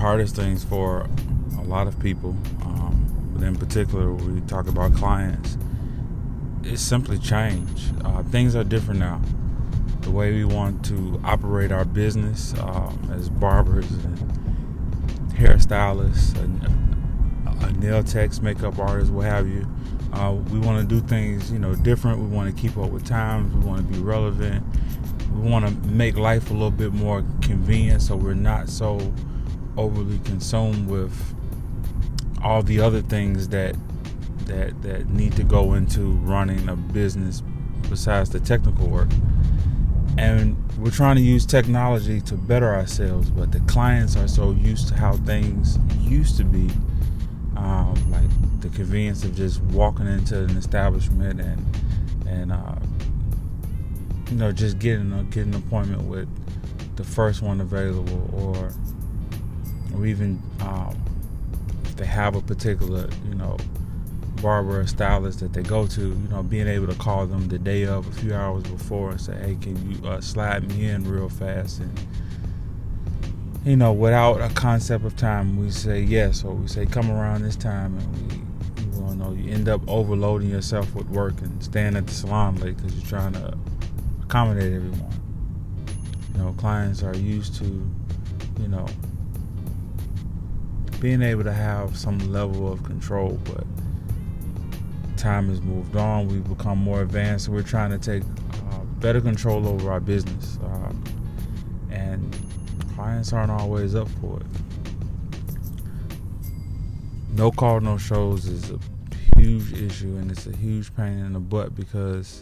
hardest 0.00 0.34
things 0.34 0.64
for 0.64 1.06
a 1.58 1.62
lot 1.62 1.86
of 1.86 2.00
people, 2.00 2.30
um, 2.62 3.30
but 3.34 3.42
in 3.42 3.54
particular, 3.54 4.14
we 4.14 4.40
talk 4.42 4.66
about 4.66 4.94
clients, 4.94 5.58
is 6.64 6.80
simply 6.80 7.18
change. 7.18 7.90
Uh, 8.02 8.22
things 8.22 8.56
are 8.56 8.64
different 8.64 8.98
now. 8.98 9.20
The 10.00 10.10
way 10.10 10.32
we 10.32 10.46
want 10.46 10.82
to 10.86 11.20
operate 11.22 11.70
our 11.70 11.84
business 11.84 12.54
um, 12.60 13.10
as 13.14 13.28
barbers 13.28 13.90
and 13.90 14.18
hairstylists 15.34 16.34
and 16.42 16.66
uh, 17.46 17.70
nail 17.72 18.02
techs, 18.02 18.40
makeup 18.40 18.78
artists, 18.78 19.10
what 19.10 19.26
have 19.26 19.46
you. 19.46 19.68
Uh, 20.14 20.32
we 20.50 20.58
want 20.58 20.80
to 20.80 20.94
do 20.94 21.06
things, 21.06 21.52
you 21.52 21.58
know, 21.58 21.74
different. 21.74 22.18
We 22.18 22.26
want 22.26 22.54
to 22.54 22.58
keep 22.60 22.78
up 22.78 22.90
with 22.90 23.04
times. 23.04 23.54
We 23.54 23.60
want 23.60 23.86
to 23.86 23.92
be 23.92 24.02
relevant. 24.02 24.64
We 25.34 25.48
want 25.48 25.66
to 25.66 25.88
make 25.88 26.16
life 26.16 26.48
a 26.48 26.54
little 26.54 26.70
bit 26.70 26.94
more 26.94 27.22
convenient, 27.42 28.00
so 28.00 28.16
we're 28.16 28.32
not 28.32 28.70
so 28.70 28.98
overly 29.80 30.18
consumed 30.24 30.88
with 30.88 31.12
all 32.42 32.62
the 32.62 32.80
other 32.80 33.02
things 33.02 33.48
that 33.48 33.74
that 34.46 34.82
that 34.82 35.08
need 35.08 35.34
to 35.36 35.44
go 35.44 35.74
into 35.74 36.12
running 36.22 36.68
a 36.68 36.76
business 36.76 37.42
besides 37.88 38.30
the 38.30 38.40
technical 38.40 38.86
work. 38.88 39.08
And 40.18 40.56
we're 40.78 40.90
trying 40.90 41.16
to 41.16 41.22
use 41.22 41.46
technology 41.46 42.20
to 42.22 42.34
better 42.34 42.74
ourselves, 42.74 43.30
but 43.30 43.52
the 43.52 43.60
clients 43.60 44.16
are 44.16 44.28
so 44.28 44.50
used 44.50 44.88
to 44.88 44.94
how 44.94 45.14
things 45.14 45.78
used 46.00 46.36
to 46.38 46.44
be, 46.44 46.68
um, 47.56 47.94
like 48.10 48.60
the 48.60 48.68
convenience 48.70 49.24
of 49.24 49.34
just 49.34 49.62
walking 49.62 50.06
into 50.06 50.44
an 50.44 50.56
establishment 50.56 51.40
and 51.40 51.64
and 52.26 52.52
uh, 52.52 52.74
you 54.30 54.36
know 54.36 54.52
just 54.52 54.78
getting 54.78 55.12
a, 55.12 55.22
getting 55.24 55.54
an 55.54 55.62
appointment 55.62 56.02
with 56.02 56.28
the 56.96 57.04
first 57.04 57.40
one 57.40 57.60
available, 57.60 58.30
or 58.34 58.72
or 59.94 60.06
even 60.06 60.42
um, 60.60 60.96
if 61.84 61.96
they 61.96 62.06
have 62.06 62.34
a 62.34 62.40
particular 62.40 63.08
you 63.28 63.34
know 63.34 63.56
barber 64.40 64.80
or 64.80 64.86
stylist 64.86 65.40
that 65.40 65.52
they 65.52 65.62
go 65.62 65.86
to, 65.86 66.00
you 66.00 66.28
know, 66.30 66.42
being 66.42 66.66
able 66.66 66.86
to 66.86 66.94
call 66.94 67.26
them 67.26 67.48
the 67.48 67.58
day 67.58 67.84
of, 67.84 68.06
a 68.06 68.12
few 68.12 68.34
hours 68.34 68.62
before, 68.64 69.10
and 69.10 69.20
say, 69.20 69.34
"Hey, 69.34 69.56
can 69.60 69.90
you 69.90 70.08
uh, 70.08 70.20
slide 70.20 70.68
me 70.68 70.88
in 70.88 71.08
real 71.08 71.28
fast?" 71.28 71.80
And 71.80 72.00
you 73.64 73.76
know, 73.76 73.92
without 73.92 74.40
a 74.40 74.52
concept 74.54 75.04
of 75.04 75.16
time, 75.16 75.58
we 75.58 75.70
say 75.70 76.00
yes, 76.00 76.44
or 76.44 76.54
we 76.54 76.66
say 76.66 76.86
come 76.86 77.10
around 77.10 77.42
this 77.42 77.56
time, 77.56 77.98
and 77.98 78.32
we, 78.32 78.36
you 79.08 79.14
know, 79.16 79.32
you 79.32 79.52
end 79.52 79.68
up 79.68 79.82
overloading 79.86 80.50
yourself 80.50 80.94
with 80.94 81.08
work 81.08 81.40
and 81.42 81.62
staying 81.62 81.96
at 81.96 82.06
the 82.06 82.12
salon 82.12 82.56
late 82.56 82.76
because 82.76 82.94
you're 82.94 83.06
trying 83.06 83.32
to 83.34 83.56
accommodate 84.22 84.72
everyone. 84.72 85.12
You 86.32 86.42
know, 86.42 86.52
clients 86.54 87.02
are 87.02 87.14
used 87.14 87.56
to, 87.56 87.64
you 87.64 88.68
know, 88.68 88.86
being 91.00 91.22
able 91.22 91.44
to 91.44 91.52
have 91.52 91.96
some 91.96 92.18
level 92.30 92.70
of 92.70 92.84
control, 92.84 93.38
but 93.44 93.64
time 95.16 95.48
has 95.48 95.60
moved 95.60 95.96
on. 95.96 96.28
We've 96.28 96.46
become 96.46 96.78
more 96.78 97.02
advanced. 97.02 97.48
we're 97.48 97.62
trying 97.62 97.90
to 97.90 97.98
take 97.98 98.22
uh, 98.22 98.78
better 99.00 99.20
control 99.20 99.66
over 99.66 99.90
our 99.90 100.00
business. 100.00 100.58
Um, 100.62 101.02
and 101.90 102.36
clients 102.94 103.32
aren't 103.32 103.50
always 103.50 103.94
up 103.94 104.08
for 104.20 104.40
it. 104.40 104.46
No 107.32 107.50
call, 107.50 107.80
no 107.80 107.96
shows 107.96 108.46
is 108.46 108.70
a 108.70 108.78
huge 109.36 109.72
issue, 109.72 110.16
and 110.16 110.30
it's 110.30 110.46
a 110.46 110.56
huge 110.56 110.94
pain 110.96 111.18
in 111.18 111.32
the 111.32 111.40
butt 111.40 111.74
because 111.74 112.40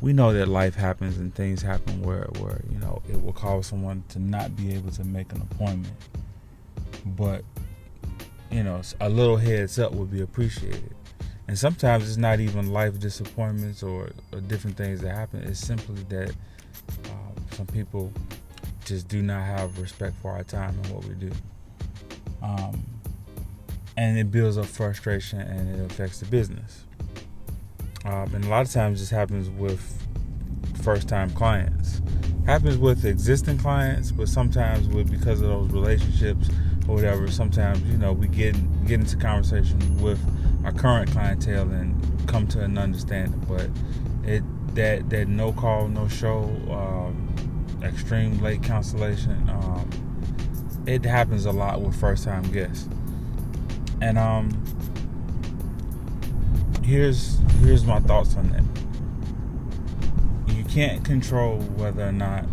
we 0.00 0.12
know 0.12 0.32
that 0.32 0.48
life 0.48 0.74
happens 0.74 1.18
and 1.18 1.34
things 1.34 1.60
happen 1.62 2.02
where, 2.02 2.28
where 2.38 2.62
you 2.70 2.78
know 2.78 3.02
it 3.08 3.22
will 3.22 3.32
cause 3.32 3.66
someone 3.66 4.04
to 4.08 4.18
not 4.18 4.56
be 4.56 4.74
able 4.74 4.90
to 4.92 5.04
make 5.04 5.32
an 5.32 5.42
appointment. 5.42 5.94
But 7.04 7.44
you 8.52 8.62
know, 8.62 8.82
a 9.00 9.08
little 9.08 9.36
heads 9.36 9.78
up 9.78 9.92
would 9.92 10.10
be 10.10 10.20
appreciated 10.20 10.94
and 11.48 11.58
sometimes 11.58 12.08
it's 12.08 12.16
not 12.16 12.40
even 12.40 12.72
life 12.72 12.98
disappointments 12.98 13.82
or, 13.82 14.10
or 14.32 14.40
different 14.40 14.76
things 14.76 15.00
that 15.00 15.14
happen. 15.14 15.42
It's 15.42 15.60
simply 15.60 16.02
that 16.08 16.30
um, 17.10 17.34
some 17.50 17.66
people 17.66 18.12
just 18.84 19.08
do 19.08 19.22
not 19.22 19.42
have 19.42 19.78
respect 19.78 20.14
for 20.22 20.30
our 20.30 20.44
time 20.44 20.78
and 20.82 20.86
what 20.94 21.04
we 21.04 21.14
do. 21.14 21.30
Um, 22.42 22.82
and 23.96 24.16
it 24.16 24.30
builds 24.30 24.56
up 24.56 24.66
frustration 24.66 25.40
and 25.40 25.80
it 25.80 25.90
affects 25.90 26.20
the 26.20 26.26
business. 26.26 26.84
Um, 28.04 28.34
and 28.34 28.44
a 28.44 28.48
lot 28.48 28.64
of 28.64 28.72
times 28.72 29.00
this 29.00 29.10
happens 29.10 29.50
with 29.50 29.80
first 30.82 31.08
time 31.08 31.30
clients. 31.30 32.00
Happens 32.46 32.76
with 32.76 33.04
existing 33.04 33.58
clients, 33.58 34.10
but 34.10 34.28
sometimes 34.28 34.88
with 34.88 35.08
because 35.10 35.40
of 35.40 35.48
those 35.48 35.70
relationships 35.70 36.48
or 36.88 36.96
whatever, 36.96 37.30
sometimes, 37.30 37.80
you 37.82 37.96
know, 37.96 38.12
we 38.12 38.26
get 38.26 38.56
get 38.84 38.98
into 38.98 39.16
conversation 39.16 39.78
with 40.02 40.18
our 40.64 40.72
current 40.72 41.10
clientele 41.12 41.70
and 41.70 41.94
come 42.26 42.48
to 42.48 42.60
an 42.60 42.78
understanding. 42.78 43.40
But 43.48 43.70
it 44.28 44.42
that 44.74 45.08
that 45.10 45.28
no 45.28 45.52
call, 45.52 45.86
no 45.86 46.08
show, 46.08 46.42
um, 46.70 47.80
extreme 47.82 48.40
late 48.42 48.62
cancellation, 48.62 49.48
um, 49.48 49.88
it 50.86 51.04
happens 51.04 51.46
a 51.46 51.52
lot 51.52 51.80
with 51.80 51.94
first 51.94 52.24
time 52.24 52.42
guests. 52.50 52.88
And 54.00 54.18
um, 54.18 54.50
here's 56.82 57.38
here's 57.60 57.84
my 57.84 58.00
thoughts 58.00 58.36
on 58.36 58.50
that. 58.50 58.71
Can't 60.72 61.04
control 61.04 61.58
whether 61.76 62.08
or 62.08 62.12
not 62.12 62.46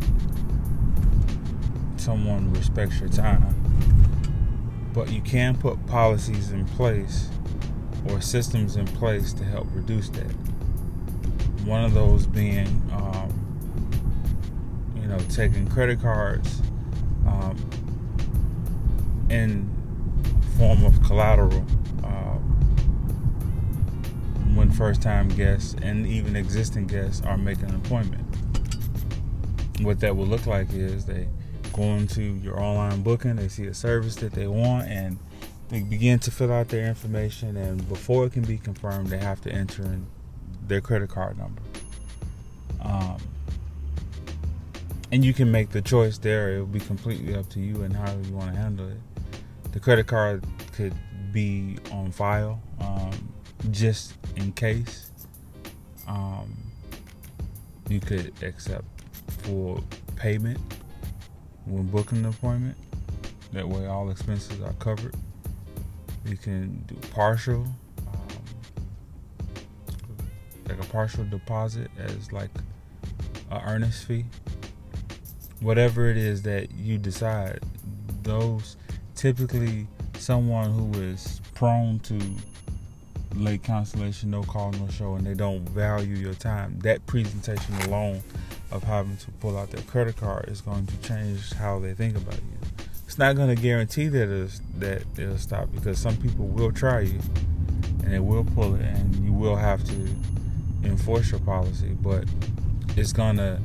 someone 1.95 2.51
respects 2.51 2.99
your 2.99 3.07
time, 3.07 3.55
but 4.93 5.09
you 5.09 5.21
can 5.21 5.55
put 5.55 5.85
policies 5.85 6.51
in 6.51 6.65
place 6.65 7.29
or 8.09 8.19
systems 8.19 8.75
in 8.75 8.85
place 8.87 9.31
to 9.31 9.45
help 9.45 9.67
reduce 9.73 10.09
that. 10.09 10.31
One 11.63 11.85
of 11.85 11.93
those 11.93 12.27
being, 12.27 12.67
um, 12.91 13.31
you 14.97 15.07
know, 15.07 15.19
taking 15.29 15.65
credit 15.69 16.01
cards 16.01 16.61
um, 17.25 17.55
in 19.29 19.69
form 20.57 20.83
of 20.83 21.01
collateral 21.03 21.65
when 24.59 24.69
first-time 24.69 25.29
guests 25.29 25.73
and 25.81 26.05
even 26.05 26.35
existing 26.35 26.85
guests 26.85 27.25
are 27.25 27.37
making 27.37 27.69
an 27.69 27.75
appointment. 27.75 28.25
What 29.79 30.01
that 30.01 30.17
will 30.17 30.25
look 30.25 30.45
like 30.47 30.73
is 30.73 31.05
they 31.05 31.29
go 31.71 31.83
into 31.83 32.21
your 32.21 32.59
online 32.59 33.01
booking, 33.01 33.37
they 33.37 33.47
see 33.47 33.67
a 33.67 33.73
service 33.73 34.15
that 34.15 34.33
they 34.33 34.47
want, 34.47 34.89
and 34.89 35.17
they 35.69 35.79
begin 35.79 36.19
to 36.19 36.31
fill 36.31 36.51
out 36.51 36.67
their 36.67 36.85
information, 36.87 37.55
and 37.55 37.87
before 37.87 38.25
it 38.25 38.33
can 38.33 38.43
be 38.43 38.57
confirmed, 38.57 39.07
they 39.07 39.17
have 39.17 39.39
to 39.41 39.49
enter 39.49 39.83
in 39.83 40.05
their 40.67 40.81
credit 40.81 41.09
card 41.09 41.37
number. 41.37 41.61
Um, 42.81 43.17
and 45.13 45.23
you 45.23 45.33
can 45.33 45.49
make 45.49 45.69
the 45.69 45.81
choice 45.81 46.17
there. 46.17 46.57
It 46.57 46.59
will 46.59 46.65
be 46.65 46.81
completely 46.81 47.33
up 47.33 47.47
to 47.51 47.61
you 47.61 47.83
and 47.83 47.95
how 47.95 48.11
you 48.11 48.33
want 48.33 48.53
to 48.53 48.59
handle 48.59 48.89
it. 48.89 48.97
The 49.71 49.79
credit 49.79 50.07
card 50.07 50.43
could 50.73 50.93
be 51.31 51.77
on 51.93 52.11
file 52.11 52.61
um, 52.81 53.11
just 53.71 54.13
in 54.35 54.51
case. 54.53 55.11
Um, 56.07 56.55
you 57.87 57.99
could 57.99 58.33
accept 58.43 58.85
full 59.43 59.83
payment 60.15 60.59
when 61.65 61.87
booking 61.87 62.19
an 62.19 62.25
appointment. 62.25 62.77
That 63.51 63.67
way, 63.67 63.87
all 63.87 64.09
expenses 64.11 64.61
are 64.61 64.73
covered. 64.73 65.15
You 66.25 66.37
can 66.37 66.83
do 66.87 66.95
partial, 67.11 67.65
um, 68.07 68.27
like 70.67 70.79
a 70.79 70.87
partial 70.87 71.23
deposit 71.25 71.89
as 71.97 72.31
like 72.31 72.51
a 73.49 73.61
earnest 73.65 74.05
fee. 74.05 74.25
Whatever 75.61 76.09
it 76.09 76.17
is 76.17 76.43
that 76.43 76.71
you 76.71 76.97
decide, 76.97 77.59
those 78.21 78.77
typically 79.15 79.87
someone 80.17 80.71
who 80.71 81.01
is 81.01 81.41
prone 81.55 81.99
to 81.99 82.19
late 83.35 83.63
cancellation, 83.63 84.31
no 84.31 84.43
call, 84.43 84.71
no 84.71 84.87
show, 84.89 85.15
and 85.15 85.25
they 85.25 85.33
don't 85.33 85.67
value 85.69 86.15
your 86.15 86.33
time. 86.33 86.79
That 86.79 87.05
presentation 87.05 87.75
alone 87.81 88.21
of 88.71 88.83
having 88.83 89.17
to 89.17 89.31
pull 89.39 89.57
out 89.57 89.71
their 89.71 89.83
credit 89.83 90.17
card 90.17 90.49
is 90.49 90.61
going 90.61 90.85
to 90.87 90.97
change 91.01 91.53
how 91.53 91.79
they 91.79 91.93
think 91.93 92.15
about 92.15 92.35
you 92.35 92.59
it's 93.09 93.17
not 93.17 93.35
going 93.35 93.49
to 93.49 93.59
guarantee 93.59 94.07
that 94.07 94.29
it'll, 94.29 94.49
that 94.77 95.01
it'll 95.17 95.35
stop 95.39 95.67
because 95.73 95.97
some 95.97 96.15
people 96.17 96.45
will 96.45 96.71
try 96.71 96.99
you 96.99 97.19
and 98.03 98.13
they 98.13 98.19
will 98.19 98.45
pull 98.45 98.75
it 98.75 98.81
and 98.81 99.15
you 99.25 99.33
will 99.33 99.55
have 99.55 99.83
to 99.83 100.07
enforce 100.83 101.31
your 101.31 101.39
policy 101.39 101.97
but 102.03 102.23
it's 102.97 103.11
gonna 103.11 103.59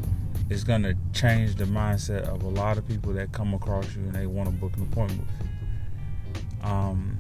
it's 0.49 0.65
gonna 0.65 0.95
change 1.13 1.57
the 1.57 1.65
mindset 1.65 2.23
of 2.23 2.43
a 2.43 2.49
lot 2.49 2.79
of 2.79 2.89
people 2.89 3.13
that 3.13 3.33
come 3.33 3.53
across 3.53 3.95
you 3.95 4.01
and 4.05 4.15
they 4.15 4.27
want 4.27 4.49
to 4.49 4.55
book 4.55 4.75
an 4.79 4.85
appointment 4.85 5.21
with 5.21 5.47
you 5.47 6.67
um, 6.67 7.19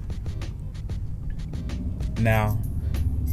now 2.18 2.58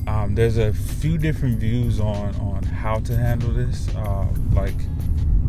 um, 0.07 0.36
there's 0.36 0.57
a 0.57 0.74
few 0.74 1.18
different 1.18 1.60
views 1.60 2.00
on 2.00 2.36
on 2.36 2.63
how 2.63 3.00
to 3.00 3.16
handle 3.16 3.51
this 3.51 3.88
uh, 3.95 4.28
like 4.54 4.75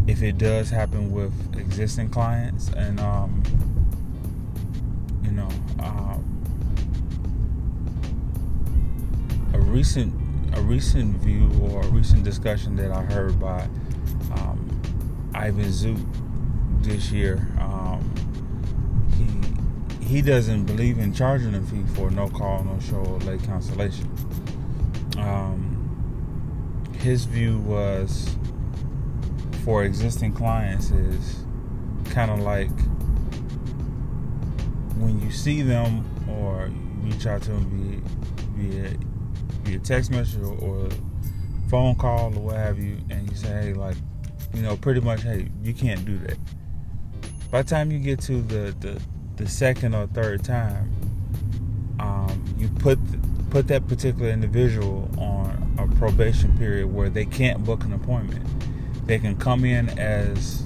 if 0.06 0.22
it 0.22 0.36
does 0.36 0.68
happen 0.68 1.10
with 1.12 1.32
existing 1.56 2.10
clients 2.10 2.70
and 2.70 2.98
um, 3.00 3.42
you 5.22 5.30
know, 5.30 5.48
um, 5.78 6.24
a 9.54 9.58
recent 9.60 10.12
a 10.54 10.60
recent 10.60 11.16
view 11.18 11.50
or 11.62 11.82
a 11.82 11.86
recent 11.88 12.24
discussion 12.24 12.76
that 12.76 12.90
I 12.90 13.02
heard 13.02 13.40
by 13.40 13.62
um, 14.32 14.80
Ivan 15.34 15.64
Zoot 15.64 16.04
this 16.82 17.10
year. 17.10 17.48
Um, 17.58 18.12
he 19.16 19.24
he 20.12 20.20
doesn't 20.20 20.66
believe 20.66 20.98
in 20.98 21.10
charging 21.14 21.54
a 21.54 21.60
fee 21.62 21.82
for 21.94 22.10
no 22.10 22.28
call, 22.28 22.62
no 22.64 22.78
show, 22.80 22.96
or 22.96 23.18
late 23.20 23.42
cancellation. 23.44 24.06
Um, 25.16 26.90
his 26.98 27.24
view 27.24 27.60
was 27.60 28.36
for 29.64 29.84
existing 29.84 30.34
clients 30.34 30.90
is 30.90 31.46
kind 32.10 32.30
of 32.30 32.40
like 32.40 32.68
when 34.98 35.18
you 35.18 35.30
see 35.30 35.62
them 35.62 36.04
or 36.28 36.68
you 36.68 37.10
reach 37.10 37.26
out 37.26 37.40
to 37.44 37.52
them 37.52 38.04
via, 38.54 38.82
via 38.82 38.96
via 39.62 39.78
text 39.78 40.10
message 40.10 40.42
or, 40.42 40.58
or 40.58 40.88
phone 41.70 41.94
call 41.94 42.36
or 42.36 42.42
what 42.42 42.56
have 42.56 42.78
you, 42.78 42.98
and 43.08 43.30
you 43.30 43.34
say, 43.34 43.48
hey, 43.48 43.72
like, 43.72 43.96
you 44.52 44.60
know, 44.60 44.76
pretty 44.76 45.00
much, 45.00 45.22
hey, 45.22 45.48
you 45.62 45.72
can't 45.72 46.04
do 46.04 46.18
that. 46.18 46.36
By 47.50 47.62
the 47.62 47.68
time 47.70 47.90
you 47.90 47.98
get 47.98 48.20
to 48.22 48.42
the 48.42 48.76
the, 48.78 49.00
the 49.36 49.48
second 49.48 49.94
or 49.94 50.06
third 50.06 50.44
time, 50.44 50.90
um, 51.98 52.42
you 52.58 52.68
put 52.68 52.98
put 53.50 53.68
that 53.68 53.86
particular 53.86 54.30
individual 54.30 55.10
on 55.18 55.76
a 55.78 55.86
probation 55.98 56.56
period 56.56 56.86
where 56.86 57.10
they 57.10 57.24
can't 57.26 57.64
book 57.64 57.84
an 57.84 57.92
appointment. 57.92 58.42
They 59.06 59.18
can 59.18 59.36
come 59.36 59.64
in 59.64 59.90
as 59.98 60.64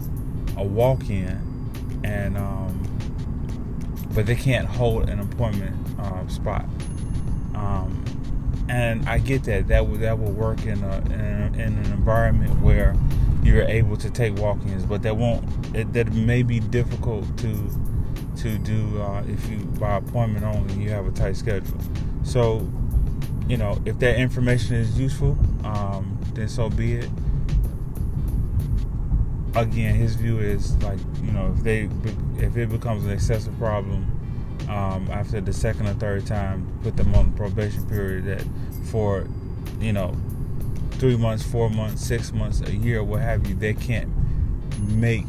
a 0.57 0.63
walk-in, 0.63 2.01
and 2.05 2.37
um, 2.37 2.81
but 4.15 4.27
they 4.27 4.37
can't 4.37 4.69
hold 4.69 5.09
an 5.09 5.21
appointment 5.21 5.77
uh, 5.99 6.27
spot. 6.29 6.65
Um, 7.55 8.05
and 8.69 9.09
I 9.09 9.19
get 9.19 9.45
that 9.45 9.69
that 9.69 9.89
will 9.89 9.99
that 9.99 10.19
will 10.19 10.33
work 10.33 10.65
in 10.65 10.83
a, 10.83 10.97
in, 10.99 11.13
a, 11.13 11.47
in 11.55 11.79
an 11.79 11.93
environment 11.93 12.61
where 12.61 12.95
you're 13.43 13.63
able 13.63 13.97
to 13.97 14.11
take 14.11 14.35
walk-ins, 14.37 14.85
but 14.85 15.03
that 15.03 15.17
won't 15.17 15.45
it, 15.75 15.93
that 15.93 16.13
may 16.13 16.43
be 16.43 16.61
difficult 16.61 17.37
to 17.39 17.49
to 18.39 18.59
do 18.59 19.03
uh, 19.03 19.23
if 19.29 19.49
you 19.49 19.59
by 19.79 19.97
appointment 19.97 20.45
only 20.45 20.75
you 20.75 20.91
have 20.91 21.07
a 21.07 21.13
tight 21.13 21.37
schedule. 21.37 21.79
So 22.23 22.69
you 23.49 23.57
know 23.57 23.81
if 23.85 23.99
that 24.01 24.19
information 24.19 24.77
is 24.77 24.99
useful, 24.99 25.39
um, 25.65 26.19
then 26.35 26.49
so 26.49 26.69
be 26.69 26.95
it. 26.95 27.11
Again, 29.55 29.95
his 29.95 30.17
view 30.17 30.39
is 30.39 30.77
like 30.83 30.99
you 31.23 31.33
know 31.33 31.55
if 31.57 31.63
they 31.63 31.89
if 32.39 32.57
it 32.57 32.71
becomes 32.71 33.05
an 33.05 33.11
excessive 33.11 33.57
problem 33.59 34.13
um, 34.69 35.09
after 35.11 35.41
the 35.41 35.53
second 35.53 35.87
or 35.87 35.95
third 35.95 36.27
time, 36.27 36.67
put 36.83 36.97
them 36.97 37.15
on 37.15 37.33
probation 37.35 37.87
period 37.87 38.25
that 38.25 38.45
for, 38.91 39.27
you 39.81 39.93
know, 39.93 40.15
three 40.93 41.17
months, 41.17 41.45
four 41.45 41.71
months, 41.71 42.05
six 42.05 42.33
months, 42.33 42.61
a 42.63 42.75
year, 42.75 43.05
what 43.05 43.21
have 43.21 43.47
you, 43.47 43.55
they 43.55 43.75
can't 43.75 44.11
make 44.81 45.29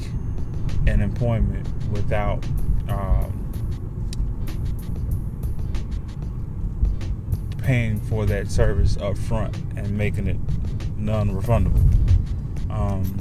an 0.88 1.01
employment 1.01 1.68
without 1.92 2.44
um, 2.89 3.44
paying 7.63 8.00
for 8.01 8.25
that 8.25 8.50
service 8.50 8.98
up 8.98 9.18
front 9.18 9.56
and 9.75 9.98
making 9.98 10.28
it 10.28 10.38
non-refundable. 10.98 11.84
Um, 12.69 13.18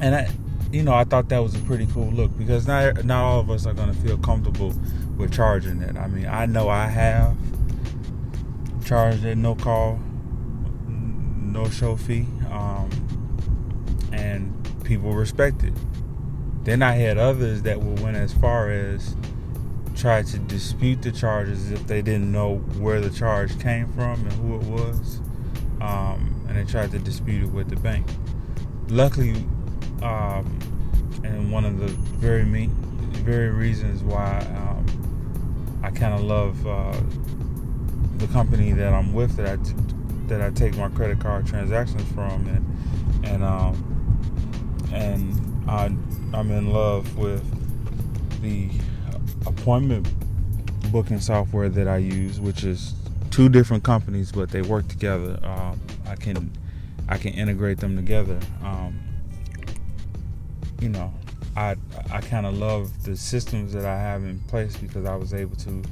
and 0.00 0.14
I, 0.14 0.30
you 0.70 0.82
know, 0.82 0.92
I 0.92 1.04
thought 1.04 1.28
that 1.28 1.38
was 1.38 1.54
a 1.54 1.60
pretty 1.60 1.86
cool 1.86 2.10
look 2.10 2.36
because 2.36 2.66
not 2.66 3.04
not 3.04 3.24
all 3.24 3.40
of 3.40 3.50
us 3.50 3.66
are 3.66 3.74
going 3.74 3.92
to 3.92 4.00
feel 4.00 4.18
comfortable 4.18 4.74
with 5.16 5.32
charging 5.32 5.82
it. 5.82 5.96
I 5.96 6.08
mean, 6.08 6.26
I 6.26 6.46
know 6.46 6.68
I 6.68 6.86
have 6.86 7.36
charged 8.84 9.24
it 9.24 9.36
no 9.36 9.54
call, 9.54 10.00
no 10.86 11.68
show 11.70 11.96
fee, 11.96 12.26
um, 12.50 12.90
and 14.12 14.52
people 14.84 15.12
respect 15.12 15.62
it. 15.62 15.72
Then 16.64 16.82
I 16.82 16.92
had 16.92 17.18
others 17.18 17.62
that 17.62 17.80
would 17.80 18.00
went 18.00 18.16
as 18.16 18.32
far 18.32 18.70
as 18.70 19.14
try 19.94 20.22
to 20.22 20.38
dispute 20.38 21.02
the 21.02 21.12
charges 21.12 21.70
if 21.70 21.86
they 21.86 22.02
didn't 22.02 22.32
know 22.32 22.56
where 22.78 23.00
the 23.00 23.10
charge 23.10 23.58
came 23.60 23.86
from 23.92 24.26
and 24.26 24.32
who 24.32 24.56
it 24.56 24.62
was, 24.64 25.20
um, 25.80 26.44
and 26.48 26.56
they 26.56 26.64
tried 26.64 26.90
to 26.90 26.98
dispute 26.98 27.42
it 27.44 27.50
with 27.50 27.68
the 27.68 27.76
bank. 27.76 28.06
Luckily, 28.88 29.46
um, 30.02 30.58
and 31.22 31.52
one 31.52 31.64
of 31.64 31.78
the 31.78 31.88
very 32.18 32.44
main, 32.44 32.70
very 33.24 33.50
reasons 33.50 34.02
why 34.02 34.40
um, 34.56 35.80
I 35.82 35.90
kind 35.90 36.14
of 36.14 36.22
love 36.22 36.66
uh, 36.66 37.00
the 38.16 38.26
company 38.28 38.72
that 38.72 38.92
I'm 38.92 39.12
with 39.12 39.36
that 39.36 39.46
I 39.46 39.56
that 40.28 40.40
I 40.40 40.50
take 40.50 40.76
my 40.76 40.88
credit 40.88 41.20
card 41.20 41.46
transactions 41.46 42.10
from, 42.12 42.46
and 42.46 43.24
and 43.26 43.44
um, 43.44 44.90
and 44.92 45.68
I 45.68 45.88
I'm 46.34 46.50
in 46.50 46.72
love 46.72 47.16
with 47.16 47.42
the 48.42 48.68
appointment 49.46 50.08
booking 50.90 51.20
software 51.20 51.68
that 51.68 51.86
I 51.86 51.98
use, 51.98 52.40
which 52.40 52.64
is 52.64 52.94
two 53.30 53.48
different 53.48 53.84
companies, 53.84 54.32
but 54.32 54.50
they 54.50 54.62
work 54.62 54.88
together. 54.88 55.38
Um, 55.42 55.80
I 56.06 56.16
can 56.16 56.50
I 57.08 57.18
can 57.18 57.34
integrate 57.34 57.78
them 57.78 57.96
together. 57.96 58.38
Um, 58.62 58.98
you 60.80 60.88
know, 60.88 61.12
I 61.56 61.76
I 62.10 62.20
kind 62.20 62.46
of 62.46 62.58
love 62.58 63.04
the 63.04 63.16
systems 63.16 63.72
that 63.72 63.84
I 63.84 63.96
have 63.96 64.24
in 64.24 64.40
place 64.40 64.76
because 64.76 65.06
I 65.06 65.14
was 65.14 65.32
able 65.32 65.56
to 65.56 65.82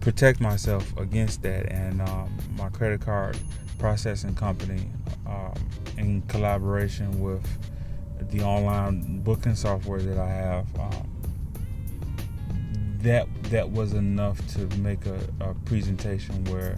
protect 0.00 0.40
myself 0.40 0.96
against 0.98 1.42
that. 1.42 1.72
And 1.72 2.02
um, 2.02 2.36
my 2.56 2.68
credit 2.68 3.00
card 3.00 3.38
processing 3.78 4.34
company, 4.34 4.90
um, 5.26 5.54
in 5.96 6.22
collaboration 6.22 7.20
with 7.20 7.46
the 8.30 8.42
online 8.42 9.20
booking 9.20 9.54
software 9.54 10.00
that 10.00 10.18
I 10.18 10.28
have, 10.28 10.66
um, 10.78 11.08
that 13.00 13.26
that 13.44 13.70
was 13.70 13.94
enough 13.94 14.44
to 14.54 14.66
make 14.78 15.06
a, 15.06 15.18
a 15.40 15.54
presentation 15.64 16.44
where 16.44 16.76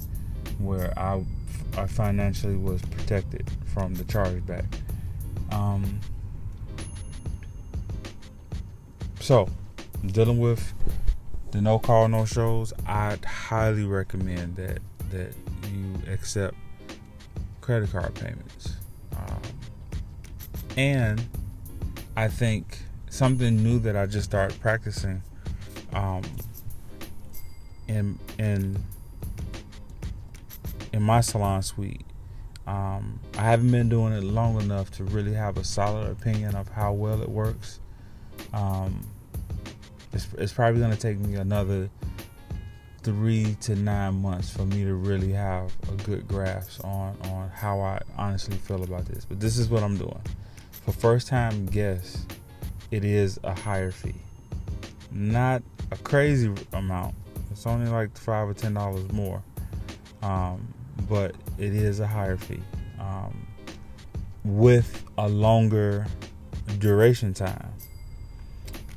where 0.58 0.96
I, 0.98 1.24
I 1.76 1.86
financially 1.86 2.56
was 2.56 2.82
protected 2.82 3.50
from 3.72 3.94
the 3.94 4.04
chargeback. 4.04 4.66
Um, 5.50 6.00
so, 9.20 9.48
dealing 10.06 10.38
with 10.38 10.72
the 11.50 11.60
no 11.60 11.78
call 11.78 12.08
no 12.08 12.24
shows, 12.24 12.72
I'd 12.86 13.24
highly 13.24 13.84
recommend 13.84 14.56
that 14.56 14.80
that 15.10 15.34
you 15.70 16.12
accept 16.12 16.54
credit 17.60 17.90
card 17.90 18.14
payments. 18.14 18.76
Um, 19.16 19.40
and 20.76 21.26
I 22.20 22.28
think 22.28 22.76
something 23.08 23.62
new 23.62 23.78
that 23.78 23.96
I 23.96 24.04
just 24.04 24.28
started 24.28 24.60
practicing 24.60 25.22
um, 25.94 26.20
in 27.88 28.18
in 28.38 28.76
in 30.92 31.02
my 31.02 31.22
salon 31.22 31.62
suite. 31.62 32.04
Um, 32.66 33.20
I 33.38 33.40
haven't 33.40 33.70
been 33.70 33.88
doing 33.88 34.12
it 34.12 34.22
long 34.22 34.60
enough 34.60 34.90
to 34.98 35.04
really 35.04 35.32
have 35.32 35.56
a 35.56 35.64
solid 35.64 36.10
opinion 36.10 36.56
of 36.56 36.68
how 36.68 36.92
well 36.92 37.22
it 37.22 37.28
works. 37.30 37.80
Um, 38.52 39.00
it's, 40.12 40.28
it's 40.36 40.52
probably 40.52 40.80
going 40.80 40.92
to 40.92 40.98
take 40.98 41.18
me 41.18 41.36
another 41.36 41.88
three 43.02 43.56
to 43.62 43.74
nine 43.76 44.20
months 44.20 44.50
for 44.50 44.66
me 44.66 44.84
to 44.84 44.92
really 44.92 45.32
have 45.32 45.72
a 45.90 45.94
good 46.02 46.28
grasp 46.28 46.84
on 46.84 47.16
on 47.22 47.48
how 47.48 47.80
I 47.80 48.02
honestly 48.18 48.58
feel 48.58 48.82
about 48.82 49.06
this. 49.06 49.24
But 49.24 49.40
this 49.40 49.56
is 49.56 49.70
what 49.70 49.82
I'm 49.82 49.96
doing. 49.96 50.20
For 50.90 50.98
first 50.98 51.28
time 51.28 51.66
guests, 51.66 52.26
it 52.90 53.04
is 53.04 53.38
a 53.44 53.54
higher 53.54 53.92
fee. 53.92 54.16
Not 55.12 55.62
a 55.92 55.96
crazy 55.96 56.52
amount. 56.72 57.14
It's 57.52 57.64
only 57.64 57.88
like 57.88 58.18
five 58.18 58.48
or 58.48 58.54
ten 58.54 58.74
dollars 58.74 59.08
more. 59.12 59.40
Um, 60.20 60.74
but 61.08 61.36
it 61.58 61.74
is 61.74 62.00
a 62.00 62.08
higher 62.08 62.36
fee. 62.36 62.62
Um, 62.98 63.46
with 64.44 65.04
a 65.16 65.28
longer 65.28 66.08
duration 66.80 67.34
time. 67.34 67.72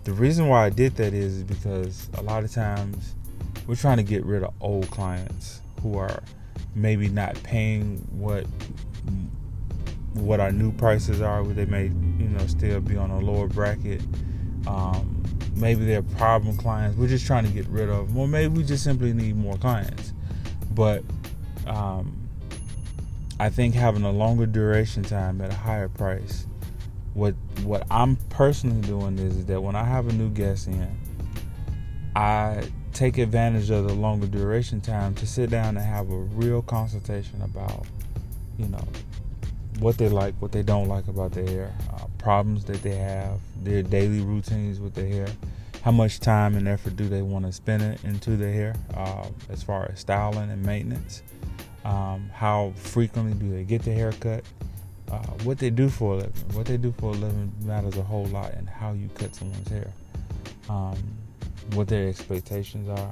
The 0.04 0.14
reason 0.14 0.48
why 0.48 0.66
I 0.66 0.70
did 0.72 0.96
that 0.96 1.14
is 1.14 1.44
because 1.44 2.10
a 2.16 2.24
lot 2.24 2.44
of 2.44 2.52
times 2.52 3.14
we're 3.68 3.76
trying 3.76 3.98
to 3.98 4.04
get 4.04 4.26
rid 4.26 4.42
of 4.42 4.52
old 4.62 4.90
clients 4.90 5.62
who 5.84 6.00
are 6.00 6.24
maybe 6.74 7.08
not 7.08 7.42
paying 7.44 7.98
what 8.10 8.48
what 10.14 10.40
our 10.40 10.52
new 10.52 10.72
prices 10.72 11.22
are. 11.22 11.44
They 11.44 11.66
may, 11.66 11.86
you 11.86 12.30
know, 12.30 12.46
still 12.48 12.82
be 12.82 12.98
on 12.98 13.12
a 13.12 13.20
lower 13.20 13.48
bracket. 13.48 14.02
Um, 14.68 15.24
maybe 15.56 15.86
they're 15.86 16.02
problem 16.02 16.58
clients. 16.58 16.98
We're 16.98 17.08
just 17.08 17.26
trying 17.26 17.46
to 17.46 17.52
get 17.52 17.68
rid 17.68 17.90
of 17.90 18.10
them, 18.10 18.18
or 18.18 18.28
maybe 18.28 18.58
we 18.58 18.64
just 18.64 18.84
simply 18.84 19.14
need 19.14 19.36
more 19.36 19.58
clients. 19.58 20.14
But 20.72 21.04
um, 21.68 22.28
I 23.40 23.50
think 23.50 23.76
having 23.76 24.04
a 24.04 24.12
longer 24.12 24.46
duration 24.46 25.04
time 25.04 25.42
at 25.42 25.52
a 25.52 25.56
higher 25.56 25.90
price 25.90 26.48
what 27.14 27.36
what 27.64 27.86
I'm 27.92 28.16
personally 28.30 28.82
doing 28.82 29.18
is 29.20 29.46
that 29.46 29.62
when 29.62 29.76
I 29.76 29.84
have 29.84 30.08
a 30.08 30.14
new 30.14 30.30
guest 30.30 30.68
in, 30.68 30.98
I 32.16 32.68
take 32.94 33.18
advantage 33.18 33.70
of 33.70 33.88
the 33.88 33.94
longer 33.94 34.28
duration 34.28 34.82
time 34.82 35.16
to 35.16 35.28
sit 35.28 35.50
down 35.50 35.78
and 35.78 35.86
have 35.86 36.10
a 36.10 36.16
real 36.16 36.62
consultation 36.62 37.42
about, 37.42 37.86
you 38.58 38.68
know, 38.68 38.86
what 39.84 39.98
they 39.98 40.08
like, 40.08 40.34
what 40.40 40.54
they 40.54 40.64
don't 40.64 40.88
like 40.88 41.08
about 41.10 41.34
their 41.34 41.46
hair, 41.46 41.74
uh, 41.94 42.06
problems 42.18 42.64
that 42.66 42.82
they 42.82 42.96
have, 42.96 43.38
their 43.64 43.84
daily 43.84 44.22
routines 44.22 44.80
with 44.80 44.94
their 44.94 45.08
hair, 45.08 45.28
how 45.82 45.92
much 45.92 46.22
time 46.22 46.56
and 46.56 46.68
effort 46.70 46.96
do 46.96 47.10
they 47.10 47.22
want 47.22 47.46
to 47.46 47.52
spend 47.52 47.84
it 47.84 48.02
into 48.06 48.38
their 48.38 48.54
hair 48.54 48.76
uh, 48.96 49.28
as 49.50 49.62
far 49.62 49.90
as 49.92 50.00
styling 50.00 50.50
and 50.50 50.66
maintenance, 50.66 51.22
um, 51.84 52.30
how 52.34 52.72
frequently 52.78 53.34
do 53.34 53.54
they 53.54 53.66
get 53.66 53.84
their 53.84 53.94
haircut, 53.94 54.46
uh, 55.12 55.18
what 55.44 55.58
they 55.58 55.70
do 55.70 55.90
for 55.90 56.14
a 56.14 56.18
living. 56.18 56.34
What 56.54 56.66
they 56.66 56.78
do 56.78 56.94
for 56.98 57.10
a 57.12 57.16
living 57.16 57.52
matters 57.64 57.98
a 57.98 58.04
whole 58.04 58.26
lot 58.28 58.54
in 58.54 58.66
how 58.66 58.94
you 58.94 59.10
cut 59.16 59.36
someone's 59.36 59.68
hair. 59.68 59.92
Um, 60.70 60.98
what 61.74 61.90
their 61.90 62.08
expectations 62.08 62.88
are. 62.88 63.12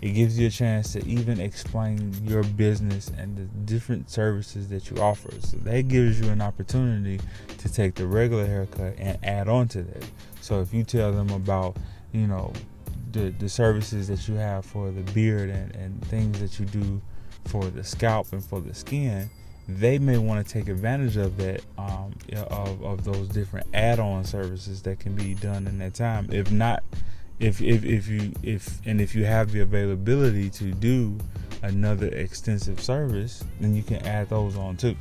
It 0.00 0.12
gives 0.12 0.38
you 0.38 0.46
a 0.46 0.50
chance 0.50 0.92
to 0.94 1.06
even 1.06 1.40
explain 1.40 2.14
your 2.24 2.42
business 2.42 3.10
and 3.18 3.36
the 3.36 3.44
different 3.70 4.08
services 4.08 4.68
that 4.68 4.90
you 4.90 4.96
offer. 4.96 5.30
So 5.40 5.58
that 5.58 5.88
gives 5.88 6.18
you 6.18 6.30
an 6.30 6.40
opportunity 6.40 7.20
to 7.58 7.72
take 7.72 7.96
the 7.96 8.06
regular 8.06 8.46
haircut 8.46 8.94
and 8.98 9.18
add 9.22 9.48
on 9.48 9.68
to 9.68 9.82
that. 9.82 10.04
So 10.40 10.62
if 10.62 10.72
you 10.72 10.84
tell 10.84 11.12
them 11.12 11.28
about, 11.30 11.76
you 12.12 12.26
know, 12.26 12.52
the, 13.12 13.30
the 13.30 13.48
services 13.48 14.08
that 14.08 14.26
you 14.26 14.36
have 14.36 14.64
for 14.64 14.90
the 14.90 15.02
beard 15.12 15.50
and, 15.50 15.74
and 15.74 16.04
things 16.06 16.40
that 16.40 16.58
you 16.58 16.64
do 16.64 17.02
for 17.46 17.64
the 17.64 17.84
scalp 17.84 18.32
and 18.32 18.42
for 18.42 18.60
the 18.60 18.74
skin, 18.74 19.28
they 19.68 19.98
may 19.98 20.18
want 20.18 20.46
to 20.46 20.52
take 20.52 20.68
advantage 20.68 21.16
of 21.16 21.36
that 21.36 21.62
um, 21.78 22.12
of, 22.50 22.82
of 22.82 23.04
those 23.04 23.28
different 23.28 23.66
add-on 23.74 24.24
services 24.24 24.82
that 24.82 24.98
can 24.98 25.14
be 25.14 25.34
done 25.34 25.66
in 25.66 25.78
that 25.78 25.94
time 25.94 26.28
if 26.32 26.50
not 26.50 26.82
if 27.40 27.62
if 27.62 27.84
if 27.84 28.06
you 28.06 28.32
if 28.42 28.80
and 28.86 29.00
if 29.00 29.14
you 29.14 29.24
have 29.24 29.50
the 29.50 29.60
availability 29.60 30.50
to 30.50 30.72
do 30.72 31.18
another 31.62 32.08
extensive 32.08 32.80
service, 32.80 33.42
then 33.60 33.74
you 33.74 33.82
can 33.82 34.06
add 34.06 34.28
those 34.28 34.56
on 34.56 34.76
too. 34.76 34.94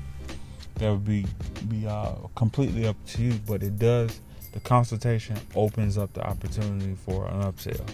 That 0.75 0.91
would 0.91 1.05
be 1.05 1.25
be 1.67 1.85
uh, 1.85 2.13
completely 2.35 2.87
up 2.87 2.95
to 3.07 3.21
you, 3.21 3.33
but 3.45 3.61
it 3.61 3.77
does. 3.77 4.21
The 4.53 4.61
consultation 4.61 5.37
opens 5.53 5.97
up 5.97 6.13
the 6.13 6.25
opportunity 6.25 6.95
for 6.95 7.27
an 7.27 7.43
upsell. 7.43 7.87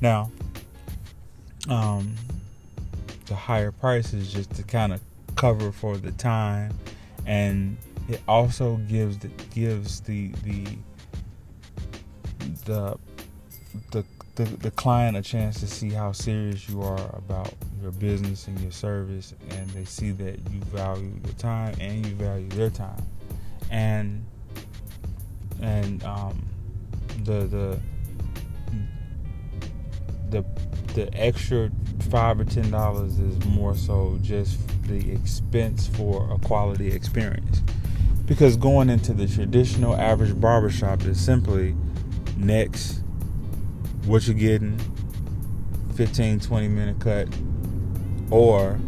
Now, 0.00 0.30
um, 1.68 2.14
the 3.26 3.34
higher 3.34 3.72
price 3.72 4.12
is 4.12 4.32
just 4.32 4.52
to 4.54 4.62
kind 4.62 4.92
of 4.92 5.00
cover 5.36 5.72
for 5.72 5.96
the 5.96 6.12
time, 6.12 6.74
and 7.26 7.78
it 8.10 8.20
also 8.28 8.76
gives 8.88 9.16
the 9.18 9.28
gives 9.54 10.00
the 10.00 10.28
the 10.44 10.66
the 12.66 12.98
the, 13.90 14.04
the, 14.36 14.44
the 14.44 14.70
client 14.70 15.16
a 15.16 15.22
chance 15.22 15.60
to 15.60 15.66
see 15.66 15.90
how 15.90 16.12
serious 16.12 16.68
you 16.68 16.82
are 16.82 17.14
about 17.14 17.52
your 17.82 17.92
business 17.92 18.46
and 18.46 18.58
your 18.60 18.72
service, 18.72 19.34
and 19.50 19.68
they 19.70 19.84
see 19.84 20.10
that 20.12 20.38
you 20.50 20.60
value 20.72 21.12
your 21.24 21.34
time 21.34 21.74
and 21.80 22.06
you 22.06 22.14
value 22.14 22.48
their 22.48 22.70
time, 22.70 23.02
and 23.70 24.24
and 25.62 26.02
um, 26.04 26.42
the 27.24 27.46
the 27.46 27.80
the 30.30 30.44
the 30.94 31.12
extra 31.14 31.70
five 32.10 32.40
or 32.40 32.44
ten 32.44 32.70
dollars 32.70 33.18
is 33.18 33.44
more 33.46 33.74
so 33.76 34.18
just 34.22 34.58
the 34.88 35.12
expense 35.12 35.86
for 35.86 36.30
a 36.32 36.38
quality 36.38 36.92
experience. 36.92 37.62
Because 38.26 38.56
going 38.56 38.90
into 38.90 39.12
the 39.12 39.26
traditional 39.26 39.96
average 39.96 40.40
barbershop 40.40 41.02
is 41.02 41.20
simply 41.20 41.74
next 42.36 42.99
what 44.06 44.26
you're 44.26 44.34
getting 44.34 44.78
15 45.94 46.40
20 46.40 46.68
minute 46.68 46.98
cut 47.00 47.28
or 48.30 48.78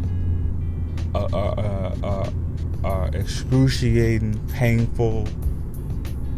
a, 1.15 1.19
a, 1.19 1.93
a, 2.03 2.87
a 2.87 3.11
excruciating 3.13 4.39
painful 4.49 5.27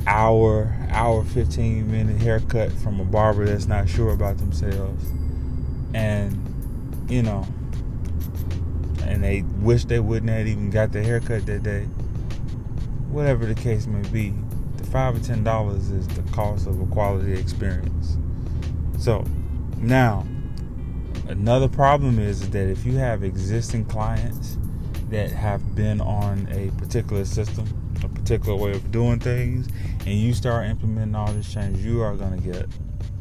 hour 0.07 0.75
hour 0.89 1.23
15 1.23 1.89
minute 1.89 2.21
haircut 2.21 2.71
from 2.71 2.99
a 2.99 3.05
barber 3.05 3.45
that's 3.45 3.67
not 3.67 3.87
sure 3.87 4.11
about 4.11 4.37
themselves. 4.37 5.05
And 5.93 6.41
you 7.09 7.21
know 7.21 7.47
and 9.03 9.23
they 9.23 9.43
wish 9.59 9.85
they 9.85 9.99
wouldn't 9.99 10.31
have 10.31 10.47
even 10.47 10.69
got 10.69 10.91
their 10.91 11.03
haircut 11.03 11.45
that 11.45 11.63
day. 11.63 11.83
Whatever 13.09 13.45
the 13.45 13.55
case 13.55 13.87
may 13.87 14.07
be 14.09 14.33
the 14.77 14.83
five 14.85 15.15
or 15.15 15.19
ten 15.19 15.43
dollars 15.43 15.89
is 15.89 16.07
the 16.09 16.21
cost 16.33 16.67
of 16.67 16.81
a 16.81 16.85
quality 16.87 17.33
experience 17.33 18.14
so 19.05 19.23
now, 19.77 20.25
another 21.27 21.67
problem 21.67 22.17
is 22.17 22.49
that 22.49 22.67
if 22.67 22.83
you 22.87 22.93
have 22.93 23.23
existing 23.23 23.85
clients 23.85 24.57
that 25.11 25.29
have 25.29 25.75
been 25.75 26.01
on 26.01 26.47
a 26.49 26.71
particular 26.81 27.23
system, 27.23 27.67
a 28.03 28.09
particular 28.09 28.57
way 28.57 28.71
of 28.71 28.91
doing 28.91 29.19
things, 29.19 29.67
and 29.99 30.07
you 30.07 30.33
start 30.33 30.65
implementing 30.65 31.13
all 31.13 31.31
these 31.31 31.53
changes, 31.53 31.85
you 31.85 32.01
are 32.01 32.15
going 32.15 32.41
to 32.41 32.51
get 32.51 32.65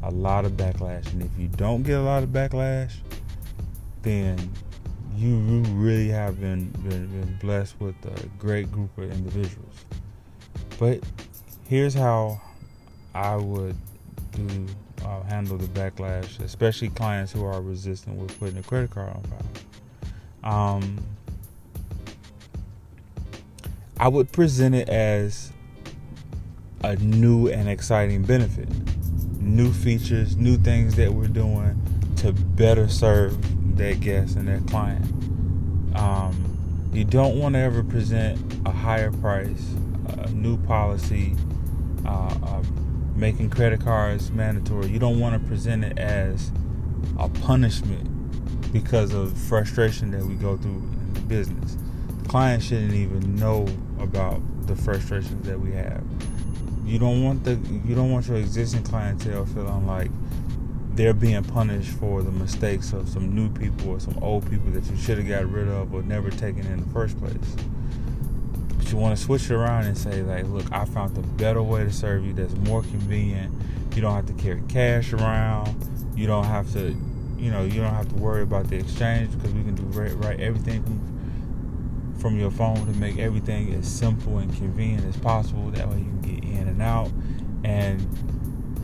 a 0.02 0.10
lot 0.10 0.46
of 0.46 0.52
backlash. 0.52 1.12
And 1.12 1.22
if 1.22 1.38
you 1.38 1.48
don't 1.48 1.82
get 1.82 1.98
a 1.98 2.02
lot 2.02 2.22
of 2.22 2.30
backlash, 2.30 2.94
then 4.00 4.38
you 5.14 5.36
really 5.74 6.08
have 6.08 6.40
been, 6.40 6.70
been, 6.88 7.08
been 7.08 7.38
blessed 7.42 7.78
with 7.78 7.96
a 8.06 8.26
great 8.38 8.72
group 8.72 8.96
of 8.96 9.12
individuals. 9.12 9.84
But 10.78 11.00
here's 11.68 11.92
how 11.92 12.40
I 13.14 13.36
would 13.36 13.76
do 14.32 14.66
uh, 15.04 15.22
handle 15.24 15.56
the 15.56 15.66
backlash, 15.66 16.40
especially 16.40 16.88
clients 16.88 17.32
who 17.32 17.44
are 17.44 17.60
resistant 17.60 18.16
with 18.16 18.38
putting 18.38 18.58
a 18.58 18.62
credit 18.62 18.90
card 18.90 19.10
on 19.10 19.22
file. 19.22 20.52
Um, 20.52 20.98
I 23.98 24.08
would 24.08 24.32
present 24.32 24.74
it 24.74 24.88
as 24.88 25.52
a 26.82 26.96
new 26.96 27.48
and 27.48 27.68
exciting 27.68 28.22
benefit, 28.24 28.68
new 29.40 29.72
features, 29.72 30.36
new 30.36 30.56
things 30.56 30.96
that 30.96 31.12
we're 31.12 31.28
doing 31.28 31.80
to 32.16 32.32
better 32.32 32.88
serve 32.88 33.36
that 33.76 34.00
guest 34.00 34.36
and 34.36 34.48
that 34.48 34.66
client. 34.68 35.04
Um, 35.96 36.90
you 36.92 37.04
don't 37.04 37.38
want 37.38 37.54
to 37.54 37.60
ever 37.60 37.82
present 37.82 38.38
a 38.66 38.70
higher 38.70 39.10
price, 39.10 39.74
a 40.18 40.30
new 40.30 40.56
policy, 40.58 41.34
uh, 42.06 42.62
making 43.16 43.50
credit 43.50 43.80
cards 43.80 44.30
mandatory. 44.30 44.88
You 44.88 44.98
don't 44.98 45.20
want 45.20 45.40
to 45.40 45.48
present 45.48 45.84
it 45.84 45.98
as 45.98 46.50
a 47.18 47.28
punishment 47.28 48.72
because 48.72 49.12
of 49.14 49.36
frustration 49.36 50.10
that 50.10 50.24
we 50.24 50.34
go 50.34 50.56
through 50.56 50.72
in 50.72 51.14
the 51.14 51.20
business. 51.20 51.76
The 52.22 52.28
client 52.28 52.62
shouldn't 52.62 52.94
even 52.94 53.36
know 53.36 53.66
about 54.00 54.40
the 54.66 54.74
frustrations 54.74 55.46
that 55.46 55.60
we 55.60 55.72
have. 55.72 56.02
You 56.84 56.98
don't 56.98 57.24
want 57.24 57.44
the 57.44 57.52
you 57.86 57.94
don't 57.94 58.10
want 58.10 58.26
your 58.26 58.36
existing 58.36 58.82
clientele 58.82 59.46
feeling 59.46 59.86
like 59.86 60.10
they're 60.94 61.14
being 61.14 61.42
punished 61.42 61.90
for 61.92 62.22
the 62.22 62.30
mistakes 62.30 62.92
of 62.92 63.08
some 63.08 63.34
new 63.34 63.48
people 63.50 63.90
or 63.90 64.00
some 64.00 64.16
old 64.22 64.48
people 64.48 64.70
that 64.70 64.84
you 64.90 64.96
should 64.96 65.18
have 65.18 65.26
got 65.26 65.50
rid 65.50 65.68
of 65.68 65.92
or 65.92 66.02
never 66.02 66.30
taken 66.30 66.66
in 66.66 66.80
the 66.80 66.90
first 66.92 67.18
place. 67.18 67.34
You 68.94 69.00
want 69.00 69.18
to 69.18 69.24
switch 69.24 69.50
it 69.50 69.54
around 69.54 69.86
and 69.86 69.98
say, 69.98 70.22
like, 70.22 70.46
look, 70.46 70.70
I 70.70 70.84
found 70.84 71.18
a 71.18 71.20
better 71.20 71.60
way 71.60 71.82
to 71.82 71.90
serve 71.90 72.24
you 72.24 72.32
that's 72.32 72.54
more 72.54 72.80
convenient. 72.80 73.52
You 73.92 74.02
don't 74.02 74.14
have 74.14 74.26
to 74.26 74.32
carry 74.34 74.62
cash 74.68 75.12
around. 75.12 75.74
You 76.14 76.28
don't 76.28 76.44
have 76.44 76.72
to, 76.74 76.96
you 77.36 77.50
know, 77.50 77.64
you 77.64 77.80
don't 77.80 77.92
have 77.92 78.08
to 78.10 78.14
worry 78.14 78.42
about 78.42 78.68
the 78.68 78.76
exchange 78.76 79.32
because 79.32 79.52
we 79.52 79.64
can 79.64 79.74
do 79.74 79.82
right, 79.98 80.12
right 80.24 80.38
everything 80.38 80.84
from 82.20 82.38
your 82.38 82.52
phone 82.52 82.86
to 82.86 82.92
make 82.92 83.18
everything 83.18 83.74
as 83.74 83.88
simple 83.88 84.38
and 84.38 84.56
convenient 84.56 85.04
as 85.06 85.16
possible. 85.16 85.72
That 85.72 85.88
way 85.88 85.96
you 85.96 86.04
can 86.04 86.20
get 86.20 86.44
in 86.44 86.68
and 86.68 86.80
out, 86.80 87.10
and 87.64 88.00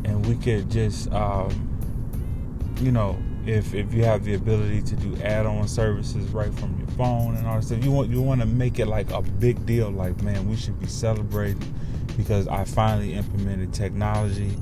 and 0.05 0.27
we 0.27 0.35
could 0.35 0.69
just, 0.73 1.09
um, 1.13 2.75
you 2.81 2.91
know, 2.91 3.17
if 3.47 3.75
if 3.75 3.93
you 3.95 4.05
have 4.05 4.25
the 4.25 4.35
ability 4.35 4.83
to 4.83 4.97
do 4.97 5.17
add-on 5.23 5.67
services 5.67 6.29
right 6.31 6.53
from 6.55 6.79
your 6.79 6.89
phone 6.89 7.37
and 7.37 7.47
all 7.47 7.57
that 7.57 7.65
stuff, 7.65 7.85
you 7.85 7.91
want 7.91 8.11
you 8.11 8.21
want 8.21 8.41
to 8.41 8.47
make 8.47 8.79
it 8.79 8.87
like 8.87 9.11
a 9.11 9.23
big 9.23 9.65
deal. 9.67 9.91
Like, 9.91 10.23
man, 10.23 10.49
we 10.49 10.57
should 10.57 10.79
be 10.79 10.87
celebrating 10.87 11.75
because 12.17 12.47
I 12.49 12.65
finally 12.65 13.15
implemented 13.15 13.73
technology 13.73 14.57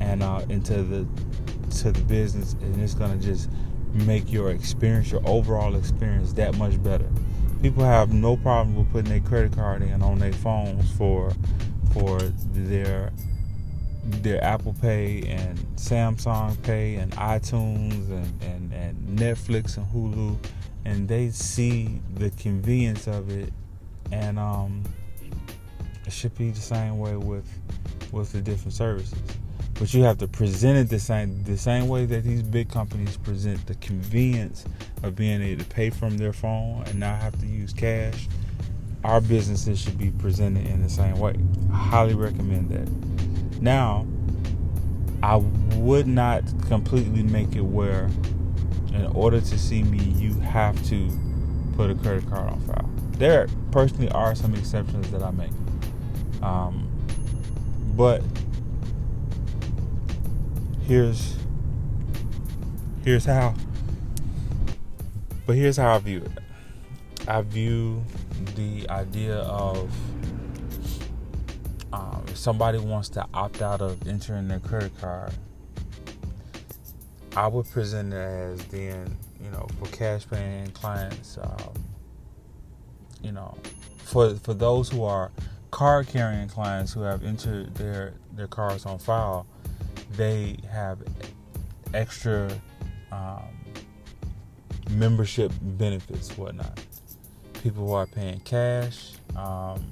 and 0.00 0.22
uh, 0.22 0.42
into 0.48 0.82
the 0.82 1.06
to 1.78 1.92
the 1.92 2.02
business, 2.02 2.54
and 2.54 2.80
it's 2.82 2.94
gonna 2.94 3.16
just 3.16 3.48
make 3.92 4.30
your 4.30 4.50
experience, 4.50 5.10
your 5.10 5.26
overall 5.26 5.74
experience, 5.76 6.32
that 6.34 6.56
much 6.56 6.82
better. 6.82 7.08
People 7.62 7.84
have 7.84 8.12
no 8.12 8.36
problem 8.36 8.76
with 8.76 8.90
putting 8.92 9.10
their 9.10 9.20
credit 9.20 9.52
card 9.52 9.82
in 9.82 10.02
on 10.02 10.18
their 10.18 10.32
phones 10.32 10.90
for 10.92 11.32
for 11.92 12.18
their 12.20 13.12
their 14.04 14.42
Apple 14.42 14.74
Pay 14.80 15.22
and 15.28 15.58
Samsung 15.76 16.60
Pay 16.62 16.96
and 16.96 17.12
iTunes 17.12 18.10
and, 18.10 18.42
and, 18.42 18.72
and 18.72 19.18
Netflix 19.18 19.76
and 19.76 19.86
Hulu, 19.88 20.36
and 20.84 21.08
they 21.08 21.30
see 21.30 22.00
the 22.14 22.30
convenience 22.30 23.06
of 23.06 23.30
it, 23.30 23.52
and 24.12 24.38
um, 24.38 24.82
it 26.06 26.12
should 26.12 26.36
be 26.36 26.50
the 26.50 26.60
same 26.60 26.98
way 26.98 27.16
with 27.16 27.46
with 28.12 28.32
the 28.32 28.40
different 28.40 28.74
services. 28.74 29.18
but 29.80 29.94
you 29.94 30.02
have 30.02 30.18
to 30.18 30.28
present 30.28 30.76
it 30.78 30.90
the 30.90 30.98
same 30.98 31.42
the 31.44 31.56
same 31.56 31.88
way 31.88 32.04
that 32.04 32.22
these 32.22 32.42
big 32.42 32.68
companies 32.68 33.16
present 33.16 33.64
the 33.66 33.74
convenience 33.76 34.64
of 35.02 35.16
being 35.16 35.40
able 35.40 35.62
to 35.64 35.70
pay 35.70 35.88
from 35.90 36.18
their 36.18 36.34
phone 36.34 36.82
and 36.86 37.00
not 37.00 37.18
have 37.20 37.38
to 37.40 37.46
use 37.46 37.72
cash. 37.72 38.28
Our 39.04 39.22
businesses 39.22 39.80
should 39.80 39.96
be 39.96 40.10
presented 40.10 40.66
in 40.66 40.82
the 40.82 40.90
same 40.90 41.18
way. 41.18 41.34
I 41.72 41.76
highly 41.76 42.14
recommend 42.14 42.68
that. 42.70 43.29
Now, 43.60 44.06
I 45.22 45.36
would 45.36 46.06
not 46.06 46.42
completely 46.66 47.22
make 47.22 47.54
it 47.54 47.60
where 47.60 48.08
in 48.94 49.06
order 49.14 49.40
to 49.40 49.58
see 49.58 49.82
me 49.82 49.98
you 49.98 50.34
have 50.40 50.82
to 50.88 51.10
put 51.76 51.90
a 51.90 51.94
credit 51.94 52.28
card 52.28 52.50
on 52.50 52.60
file. 52.60 52.90
There 53.12 53.46
personally 53.70 54.10
are 54.10 54.34
some 54.34 54.54
exceptions 54.54 55.10
that 55.10 55.22
I 55.22 55.30
make. 55.30 55.50
Um, 56.42 56.88
but 57.96 58.22
here's 60.86 61.36
here's 63.04 63.24
how 63.24 63.54
but 65.46 65.56
here's 65.56 65.76
how 65.76 65.94
I 65.94 65.98
view 65.98 66.22
it. 66.22 67.28
I 67.28 67.42
view 67.42 68.02
the 68.56 68.88
idea 68.88 69.36
of 69.36 69.90
if 72.30 72.36
somebody 72.36 72.78
wants 72.78 73.08
to 73.10 73.26
opt 73.34 73.60
out 73.60 73.80
of 73.80 74.06
entering 74.06 74.46
their 74.46 74.60
credit 74.60 74.92
card, 75.00 75.32
I 77.36 77.48
would 77.48 77.68
present 77.70 78.12
it 78.12 78.16
as 78.16 78.64
then, 78.66 79.16
you 79.42 79.50
know, 79.50 79.66
for 79.78 79.86
cash 79.90 80.28
paying 80.28 80.70
clients, 80.70 81.38
um, 81.38 81.74
you 83.22 83.32
know, 83.32 83.56
for 83.98 84.34
for 84.36 84.54
those 84.54 84.88
who 84.88 85.04
are 85.04 85.30
card 85.70 86.08
carrying 86.08 86.48
clients 86.48 86.92
who 86.92 87.02
have 87.02 87.24
entered 87.24 87.74
their 87.74 88.14
their 88.32 88.46
cards 88.46 88.86
on 88.86 88.98
file, 88.98 89.46
they 90.16 90.56
have 90.70 90.98
extra 91.94 92.50
um, 93.10 93.42
membership 94.90 95.52
benefits, 95.60 96.36
whatnot. 96.36 96.80
People 97.62 97.88
who 97.88 97.92
are 97.92 98.06
paying 98.06 98.40
cash, 98.40 99.12
um, 99.36 99.84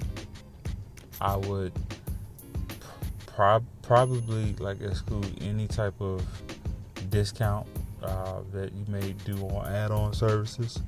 I 1.21 1.35
would 1.35 1.73
prob- 3.39 3.63
probably 3.83 4.53
like 4.59 4.81
exclude 4.81 5.31
any 5.39 5.65
type 5.65 5.93
of 6.01 6.21
discount 7.09 7.65
uh, 8.03 8.41
that 8.51 8.73
you 8.73 8.83
may 8.89 9.13
do 9.23 9.37
on 9.47 9.65
add-on 9.65 10.13
services. 10.13 10.81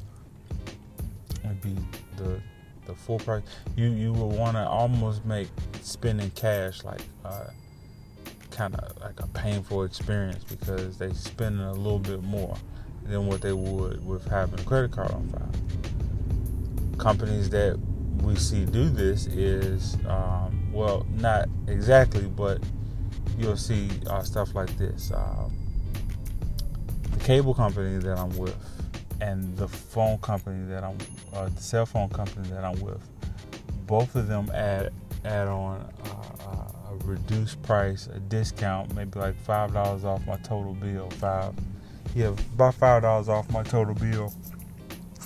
It'd 1.45 1.61
be 1.61 1.77
the 2.17 2.41
the 2.87 2.93
full 2.93 3.19
price. 3.19 3.43
You 3.77 3.85
you 3.91 4.11
would 4.11 4.37
want 4.37 4.57
to 4.57 4.67
almost 4.67 5.23
make 5.23 5.47
spending 5.81 6.29
cash 6.31 6.83
like 6.83 6.99
uh, 7.23 7.45
kind 8.49 8.75
of 8.75 9.01
like 9.01 9.21
a 9.21 9.27
painful 9.27 9.85
experience 9.85 10.43
because 10.43 10.97
they 10.97 11.13
spending 11.13 11.61
a 11.61 11.71
little 11.71 11.99
bit 11.99 12.21
more 12.21 12.57
than 13.05 13.27
what 13.27 13.39
they 13.39 13.53
would 13.53 14.05
with 14.05 14.27
having 14.27 14.59
a 14.59 14.63
credit 14.63 14.91
card 14.91 15.11
on 15.11 15.25
file. 15.29 16.97
Companies 16.97 17.49
that 17.51 17.79
we 18.23 18.35
see 18.35 18.65
do 18.65 18.89
this 18.89 19.27
is 19.27 19.95
um, 20.05 20.50
well, 20.71 21.05
not 21.15 21.49
exactly, 21.67 22.23
but 22.23 22.59
you'll 23.37 23.57
see 23.57 23.89
uh, 24.07 24.23
stuff 24.23 24.55
like 24.55 24.75
this. 24.77 25.11
Um, 25.13 25.53
the 27.11 27.19
cable 27.19 27.53
company 27.53 27.97
that 27.97 28.17
I'm 28.17 28.35
with 28.37 28.55
and 29.21 29.55
the 29.57 29.67
phone 29.67 30.17
company 30.19 30.65
that 30.67 30.83
I'm, 30.83 30.97
uh, 31.33 31.49
the 31.49 31.61
cell 31.61 31.85
phone 31.85 32.09
company 32.09 32.49
that 32.49 32.63
I'm 32.63 32.79
with, 32.79 33.01
both 33.85 34.15
of 34.15 34.27
them 34.27 34.49
add 34.53 34.93
add 35.23 35.47
on 35.47 35.87
uh, 36.05 36.91
a 36.91 36.95
reduced 37.05 37.61
price, 37.61 38.07
a 38.07 38.19
discount, 38.19 38.93
maybe 38.95 39.19
like 39.19 39.35
five 39.43 39.73
dollars 39.73 40.03
off 40.03 40.25
my 40.25 40.37
total 40.37 40.73
bill. 40.73 41.09
Five, 41.11 41.53
yeah, 42.15 42.33
about 42.55 42.75
five 42.75 43.03
dollars 43.03 43.29
off 43.29 43.49
my 43.51 43.63
total 43.63 43.93
bill 43.93 44.33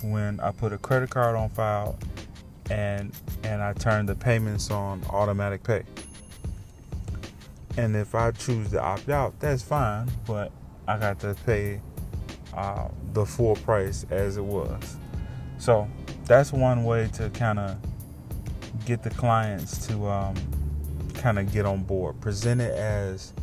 when 0.03 0.39
I 0.39 0.51
put 0.51 0.73
a 0.73 0.77
credit 0.77 1.09
card 1.09 1.35
on 1.35 1.49
file 1.49 1.97
and 2.69 3.11
and 3.43 3.61
I 3.61 3.73
turn 3.73 4.05
the 4.05 4.15
payments 4.15 4.71
on 4.71 5.03
automatic 5.09 5.63
pay. 5.63 5.83
And 7.77 7.95
if 7.95 8.15
I 8.15 8.31
choose 8.31 8.71
to 8.71 8.81
opt 8.81 9.09
out, 9.09 9.37
that's 9.39 9.61
fine, 9.61 10.09
but 10.25 10.51
I 10.87 10.97
got 10.97 11.19
to 11.19 11.35
pay 11.45 11.81
uh, 12.53 12.87
the 13.13 13.25
full 13.25 13.55
price 13.57 14.05
as 14.09 14.37
it 14.37 14.43
was. 14.43 14.97
So 15.57 15.87
that's 16.25 16.53
one 16.53 16.85
way 16.85 17.09
to 17.15 17.29
kind 17.31 17.59
of 17.59 17.77
get 18.85 19.03
the 19.03 19.09
clients 19.09 19.87
to 19.87 20.07
um, 20.07 20.35
kind 21.15 21.37
of 21.37 21.51
get 21.51 21.65
on 21.65 21.83
board. 21.83 22.19
Present 22.21 22.61
it 22.61 22.73
as 22.73 23.33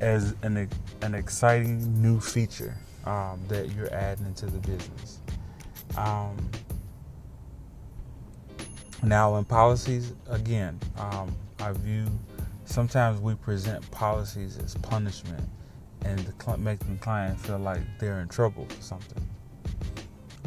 as 0.00 0.34
an 0.42 0.68
an 1.02 1.14
exciting 1.14 2.00
new 2.00 2.20
feature 2.20 2.76
um, 3.04 3.40
that 3.48 3.70
you're 3.70 3.92
adding 3.92 4.26
into 4.26 4.46
the 4.46 4.58
business. 4.58 5.18
Um, 5.96 6.36
now, 9.02 9.36
in 9.36 9.44
policies, 9.44 10.12
again, 10.28 10.78
um, 10.96 11.34
I 11.60 11.72
view 11.72 12.06
sometimes 12.64 13.20
we 13.20 13.34
present 13.34 13.88
policies 13.90 14.58
as 14.58 14.74
punishment 14.76 15.42
and 16.04 16.18
to 16.18 16.56
make 16.58 16.78
the 16.80 16.94
client 16.96 17.38
feel 17.38 17.58
like 17.58 17.80
they're 17.98 18.20
in 18.20 18.28
trouble 18.28 18.66
for 18.66 18.82
something. 18.82 19.28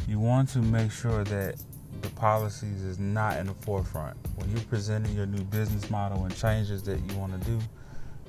You 0.08 0.20
want 0.20 0.48
to 0.50 0.58
make 0.58 0.90
sure 0.90 1.24
that 1.24 1.56
the 2.02 2.08
policies 2.10 2.82
is 2.82 2.98
not 2.98 3.38
in 3.38 3.46
the 3.46 3.54
forefront. 3.54 4.16
When 4.36 4.50
you're 4.50 4.60
presenting 4.64 5.14
your 5.14 5.26
new 5.26 5.42
business 5.44 5.90
model 5.90 6.24
and 6.24 6.36
changes 6.36 6.82
that 6.84 7.00
you 7.00 7.16
want 7.16 7.40
to 7.40 7.50
do, 7.50 7.58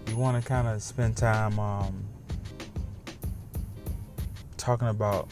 you 0.08 0.18
want 0.18 0.42
to 0.42 0.48
kind 0.48 0.68
of 0.68 0.82
spend 0.82 1.18
time 1.18 1.60
um, 1.60 2.06
talking 4.58 4.88
about 4.88 5.30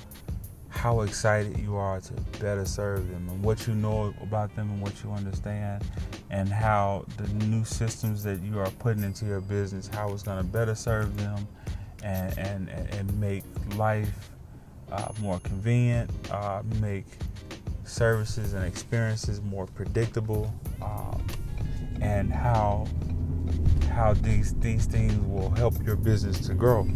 how 0.85 1.01
excited 1.01 1.57
you 1.57 1.75
are 1.75 1.99
to 1.99 2.13
better 2.39 2.63
serve 2.63 3.09
them 3.09 3.27
and 3.27 3.41
what 3.41 3.65
you 3.65 3.73
know 3.73 4.13
about 4.21 4.55
them 4.55 4.69
and 4.69 4.79
what 4.79 4.93
you 5.03 5.11
understand 5.13 5.83
and 6.29 6.47
how 6.47 7.03
the 7.17 7.27
new 7.45 7.65
systems 7.65 8.21
that 8.21 8.39
you 8.43 8.59
are 8.59 8.69
putting 8.77 9.01
into 9.01 9.25
your 9.25 9.41
business 9.41 9.87
how 9.87 10.13
it's 10.13 10.21
going 10.21 10.37
to 10.37 10.43
better 10.43 10.75
serve 10.75 11.17
them 11.17 11.47
and 12.03 12.37
and, 12.37 12.69
and 12.69 13.19
make 13.19 13.43
life 13.75 14.29
uh, 14.91 15.11
more 15.21 15.39
convenient 15.39 16.07
uh, 16.29 16.61
make 16.79 17.07
services 17.83 18.53
and 18.53 18.63
experiences 18.63 19.41
more 19.41 19.65
predictable 19.65 20.53
um, 20.83 21.25
and 21.99 22.31
how 22.31 22.85
how 23.89 24.13
these 24.13 24.53
these 24.59 24.85
things 24.85 25.15
will 25.25 25.49
help 25.49 25.73
your 25.83 25.95
business 25.95 26.45
to 26.45 26.53
grow 26.53 26.87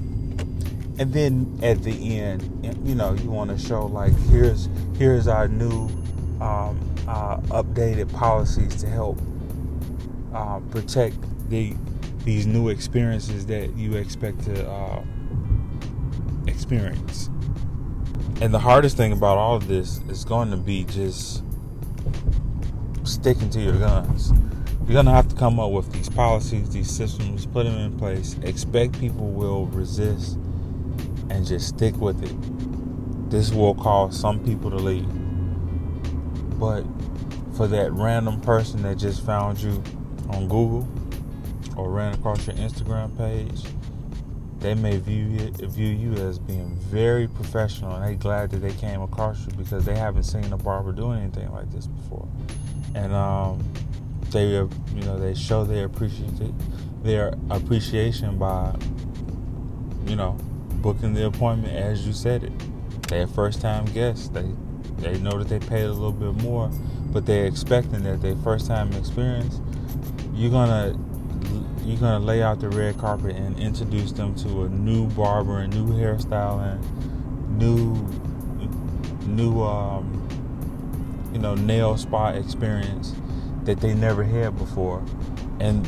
and 0.99 1.13
then 1.13 1.57
at 1.63 1.81
the 1.81 2.19
end, 2.19 2.43
you 2.83 2.93
know, 2.93 3.13
you 3.13 3.31
want 3.31 3.49
to 3.49 3.57
show 3.57 3.85
like 3.85 4.13
here's 4.29 4.67
here's 4.97 5.29
our 5.29 5.47
new 5.47 5.85
um, 6.41 6.77
uh, 7.07 7.37
updated 7.51 8.13
policies 8.13 8.75
to 8.75 8.87
help 8.87 9.17
uh, 10.33 10.59
protect 10.71 11.15
the 11.49 11.73
these 12.25 12.45
new 12.45 12.67
experiences 12.67 13.45
that 13.45 13.73
you 13.77 13.95
expect 13.95 14.43
to 14.43 14.69
uh, 14.69 15.01
experience. 16.47 17.29
And 18.41 18.53
the 18.53 18.59
hardest 18.59 18.97
thing 18.97 19.13
about 19.13 19.37
all 19.37 19.55
of 19.55 19.69
this 19.69 20.01
is 20.09 20.25
going 20.25 20.51
to 20.51 20.57
be 20.57 20.83
just 20.83 21.43
sticking 23.05 23.49
to 23.51 23.61
your 23.61 23.77
guns. 23.79 24.33
You're 24.81 24.95
gonna 24.95 25.13
have 25.13 25.27
to 25.29 25.35
come 25.35 25.59
up 25.59 25.71
with 25.71 25.91
these 25.93 26.09
policies, 26.09 26.71
these 26.71 26.89
systems, 26.89 27.45
put 27.45 27.65
them 27.65 27.77
in 27.77 27.97
place. 27.97 28.35
Expect 28.43 28.99
people 28.99 29.27
will 29.27 29.67
resist 29.67 30.37
and 31.39 31.47
just 31.47 31.69
stick 31.69 31.95
with 31.95 32.21
it. 32.21 33.31
This 33.31 33.53
will 33.53 33.73
cause 33.73 34.19
some 34.19 34.43
people 34.43 34.69
to 34.69 34.75
leave. 34.75 35.07
But 36.59 36.83
for 37.55 37.65
that 37.67 37.93
random 37.93 38.41
person 38.41 38.83
that 38.83 38.97
just 38.97 39.25
found 39.25 39.57
you 39.57 39.81
on 40.31 40.49
Google 40.49 40.85
or 41.77 41.91
ran 41.91 42.13
across 42.13 42.45
your 42.45 42.57
Instagram 42.57 43.17
page, 43.17 43.63
they 44.59 44.73
may 44.75 44.97
view 44.97 45.37
it, 45.37 45.55
view 45.69 45.87
you 45.87 46.11
as 46.15 46.39
being 46.39 46.75
very 46.75 47.29
professional 47.29 47.95
and 47.95 48.05
they 48.05 48.15
glad 48.15 48.51
that 48.51 48.57
they 48.57 48.73
came 48.73 49.01
across 49.01 49.45
you 49.45 49.53
because 49.53 49.85
they 49.85 49.95
haven't 49.95 50.23
seen 50.23 50.51
a 50.51 50.57
barber 50.57 50.91
doing 50.91 51.21
anything 51.21 51.49
like 51.53 51.71
this 51.71 51.87
before. 51.87 52.27
And 52.95 53.13
um, 53.13 53.63
they 54.31 54.47
you 54.47 54.69
know 55.05 55.17
they 55.17 55.35
show 55.35 55.63
their 55.63 55.87
their 57.01 57.33
appreciation 57.49 58.37
by 58.37 58.75
you 60.05 60.17
know 60.17 60.37
booking 60.81 61.13
the 61.13 61.25
appointment 61.25 61.73
as 61.75 62.05
you 62.05 62.13
said 62.13 62.43
it. 62.43 62.53
They're 63.07 63.27
first 63.27 63.61
time 63.61 63.85
guests. 63.85 64.29
They 64.29 64.45
they 64.97 65.17
know 65.19 65.41
that 65.41 65.47
they 65.47 65.59
paid 65.59 65.85
a 65.85 65.93
little 65.93 66.11
bit 66.11 66.43
more, 66.43 66.69
but 67.11 67.25
they're 67.25 67.45
expecting 67.45 68.03
that 68.03 68.21
their 68.21 68.35
first 68.37 68.67
time 68.67 68.91
experience, 68.93 69.61
you're 70.33 70.51
gonna 70.51 70.97
you're 71.85 71.97
gonna 71.97 72.23
lay 72.23 72.41
out 72.43 72.59
the 72.59 72.69
red 72.69 72.97
carpet 72.97 73.35
and 73.35 73.59
introduce 73.59 74.11
them 74.11 74.35
to 74.35 74.63
a 74.63 74.69
new 74.69 75.07
barber 75.07 75.59
and 75.59 75.73
new 75.73 75.93
hairstyle 75.93 76.61
and 76.61 77.57
new 77.57 77.95
new 79.25 79.61
um, 79.61 80.27
you 81.33 81.39
know 81.39 81.55
nail 81.55 81.97
spa 81.97 82.29
experience 82.29 83.15
that 83.63 83.79
they 83.79 83.93
never 83.93 84.23
had 84.23 84.57
before, 84.57 85.03
and 85.59 85.85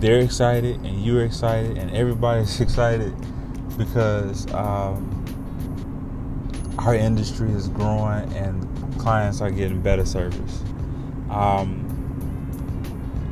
they're 0.00 0.20
excited 0.20 0.76
and 0.76 1.04
you're 1.04 1.24
excited 1.24 1.76
and 1.76 1.90
everybody's 1.94 2.60
excited 2.68 3.14
because 3.78 4.52
um, 4.52 5.24
our 6.78 6.94
industry 6.94 7.50
is 7.52 7.68
growing 7.68 8.30
and 8.34 8.98
clients 8.98 9.40
are 9.40 9.50
getting 9.50 9.80
better 9.80 10.04
service. 10.04 10.62
Um, 11.30 11.86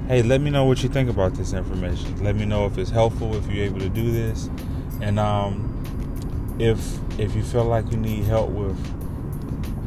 hey, 0.08 0.22
let 0.22 0.40
me 0.40 0.50
know 0.50 0.64
what 0.64 0.82
you 0.82 0.88
think 0.88 1.10
about 1.10 1.34
this 1.34 1.52
information. 1.52 2.22
Let 2.22 2.36
me 2.36 2.46
know 2.46 2.66
if 2.66 2.78
it's 2.78 2.90
helpful, 2.90 3.34
if 3.34 3.50
you're 3.50 3.64
able 3.64 3.80
to 3.80 3.88
do 3.88 4.10
this, 4.10 4.48
and 5.00 5.18
um, 5.18 6.56
if 6.58 6.98
if 7.18 7.34
you 7.34 7.42
feel 7.42 7.64
like 7.64 7.90
you 7.90 7.96
need 7.96 8.24
help 8.24 8.50
with 8.50 8.76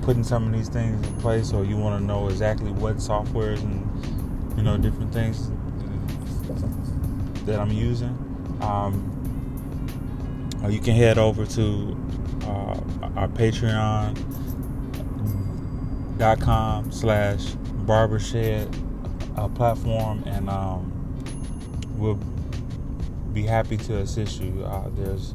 putting 0.04 0.24
some 0.24 0.48
of 0.48 0.54
these 0.54 0.70
things 0.70 1.06
in 1.08 1.16
place, 1.18 1.54
or 1.54 1.64
you 1.64 1.78
want 1.78 2.00
to 2.00 2.06
know 2.06 2.28
exactly 2.28 2.72
what 2.72 2.98
softwares 2.98 3.62
and 3.62 4.58
you 4.58 4.64
know 4.64 4.78
different 4.78 5.14
things 5.14 5.50
that 7.46 7.60
I'm 7.60 7.72
using, 7.72 8.18
um, 8.62 9.09
you 10.68 10.80
can 10.80 10.96
head 10.96 11.18
over 11.18 11.46
to 11.46 11.98
uh, 12.44 12.80
our 13.16 13.28
Patreon.com 13.30 14.12
slash 16.92 17.46
barbershed 17.86 18.68
uh, 19.38 19.48
platform, 19.50 20.24
and 20.26 20.50
um, 20.50 20.92
we'll 21.98 22.20
be 23.34 23.44
happy 23.44 23.78
to 23.78 24.00
assist 24.00 24.42
you. 24.42 24.64
Uh, 24.66 24.90
there's 24.96 25.34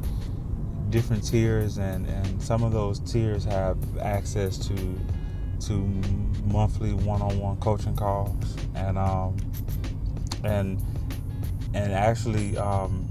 different 0.89 1.25
tiers, 1.25 1.77
and, 1.77 2.05
and 2.07 2.41
some 2.41 2.63
of 2.63 2.71
those 2.71 2.99
tiers 2.99 3.43
have 3.43 3.77
access 3.99 4.57
to 4.57 4.75
to 5.67 5.77
monthly 6.45 6.93
one-on-one 6.93 7.57
coaching 7.57 7.95
calls, 7.95 8.55
and 8.75 8.97
um, 8.97 9.35
and 10.43 10.79
and 11.73 11.93
actually, 11.93 12.57
um, 12.57 13.07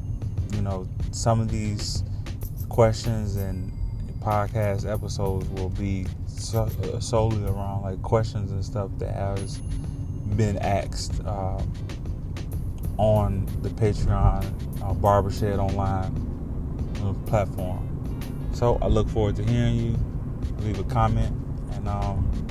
you 0.52 0.62
know, 0.62 0.86
some 1.14 1.40
of 1.40 1.48
these 1.48 2.02
questions 2.68 3.36
and 3.36 3.72
podcast 4.18 4.90
episodes 4.90 5.48
will 5.50 5.68
be 5.70 6.06
so, 6.26 6.62
uh, 6.62 6.98
solely 6.98 7.42
around 7.44 7.82
like 7.82 8.02
questions 8.02 8.50
and 8.50 8.64
stuff 8.64 8.90
that 8.98 9.14
has 9.14 9.58
been 10.36 10.58
asked 10.58 11.24
uh, 11.24 11.62
on 12.98 13.46
the 13.62 13.68
Patreon 13.70 14.44
uh, 14.82 14.92
Barbershed 14.94 15.58
Online 15.58 16.12
uh, 17.04 17.12
platform. 17.28 18.50
So 18.52 18.78
I 18.82 18.88
look 18.88 19.08
forward 19.08 19.36
to 19.36 19.44
hearing 19.44 19.76
you. 19.76 19.96
Leave 20.60 20.80
a 20.80 20.84
comment 20.84 21.34
and 21.72 21.88
um, 21.88 22.46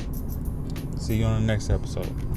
see 0.98 1.16
you 1.16 1.26
on 1.26 1.42
the 1.42 1.48
next 1.48 1.70
episode. 1.70 2.33